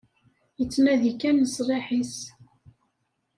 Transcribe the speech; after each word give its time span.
Yettnadi 0.59 1.11
kan 1.19 1.37
leṣlaḥ-is. 1.43 2.15